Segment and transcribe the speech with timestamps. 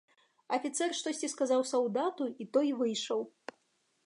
[0.57, 3.21] Афіцэр штосьці сказаў салдату, і той выйшаў.